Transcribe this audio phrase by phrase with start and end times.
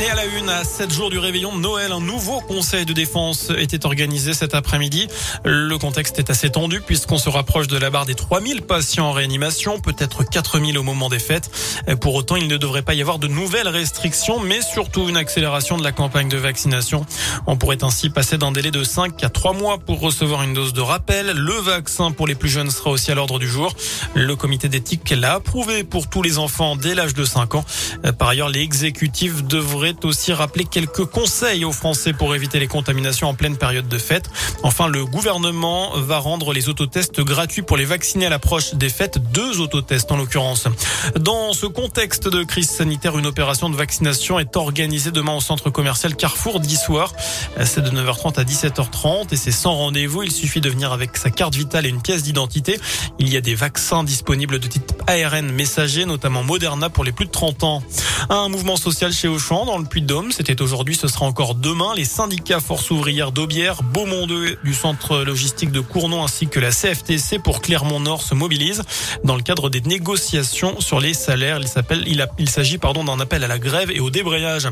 [0.00, 2.92] Et à la une, à 7 jours du réveillon de Noël, un nouveau conseil de
[2.92, 5.06] défense était organisé cet après-midi.
[5.44, 9.12] Le contexte est assez tendu puisqu'on se rapproche de la barre des 3000 patients en
[9.12, 11.48] réanimation, peut-être 4000 au moment des fêtes.
[12.00, 15.76] Pour autant, il ne devrait pas y avoir de nouvelles restrictions, mais surtout une accélération
[15.76, 17.06] de la campagne de vaccination.
[17.46, 20.72] On pourrait ainsi passer d'un délai de 5 à 3 mois pour recevoir une dose
[20.72, 21.30] de rappel.
[21.30, 23.72] Le vaccin pour les plus jeunes sera aussi à l'ordre du jour.
[24.14, 27.64] Le comité d'éthique l'a approuvé pour tous les enfants dès l'âge de 5 ans.
[28.18, 29.44] Par ailleurs, les exécutifs
[30.04, 34.30] aussi rappeler quelques conseils aux Français pour éviter les contaminations en pleine période de fête.
[34.62, 39.18] Enfin, le gouvernement va rendre les autotests gratuits pour les vaccinés à l'approche des fêtes,
[39.32, 40.68] deux autotests en l'occurrence.
[41.18, 45.70] Dans ce contexte de crise sanitaire, une opération de vaccination est organisée demain au centre
[45.70, 47.12] commercial Carrefour d'Issoire.
[47.64, 50.22] C'est de 9h30 à 17h30 et c'est sans rendez-vous.
[50.22, 52.80] Il suffit de venir avec sa carte vitale et une pièce d'identité.
[53.18, 57.26] Il y a des vaccins disponibles de type ARN messager, notamment Moderna pour les plus
[57.26, 57.82] de 30 ans.
[58.30, 60.32] Un mouvement social chez Auchan dans le Puy-de-Dôme.
[60.32, 61.92] C'était aujourd'hui, ce sera encore demain.
[61.94, 66.70] Les syndicats Force ouvrière d'Aubière, Beaumont 2 du centre logistique de Cournon ainsi que la
[66.70, 68.82] CFTC pour Clermont-Nord se mobilisent
[69.24, 71.58] dans le cadre des négociations sur les salaires.
[71.60, 74.68] Il s'appelle, il, s'agit pardon d'un appel à la grève et au débrayage.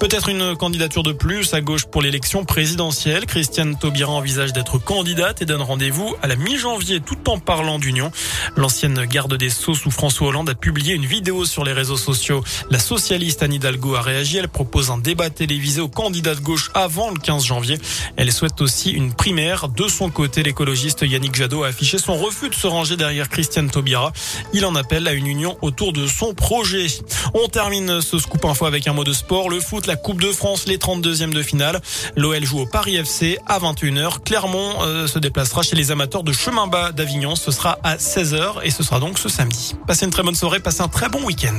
[0.00, 3.26] Peut-être une candidature de plus à gauche pour l'élection présidentielle.
[3.26, 8.10] Christiane Taubira envisage d'être candidate et donne rendez-vous à la mi-janvier tout en parlant d'union.
[8.56, 12.42] L'ancienne garde des Sceaux sous François Hollande a publié une vidéo sur les réseaux sociaux.
[12.70, 14.38] La socialiste Anne Hidalgo a réagi.
[14.38, 17.78] Elle propose un débat télévisé aux candidats de gauche avant le 15 janvier.
[18.16, 19.68] Elle souhaite aussi une primaire.
[19.68, 23.70] De son côté, l'écologiste Yannick Jadot a affiché son refus de se ranger derrière Christiane
[23.70, 24.12] Taubira.
[24.52, 26.86] Il en appelle à une union autour de son projet.
[27.34, 29.50] On termine ce scoop info avec un mot de sport.
[29.50, 31.80] Le foot, la Coupe de France, les 32e de finale.
[32.16, 34.20] L'OL joue au Paris FC à 21h.
[34.24, 37.36] Clermont euh, se déplacera chez les amateurs de chemin bas d'Avignon.
[37.36, 39.65] Ce sera à 16h et ce sera donc ce samedi.
[39.86, 41.58] Passez une très bonne soirée, passez un très bon week-end.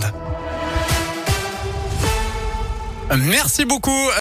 [3.15, 4.09] Merci beaucoup.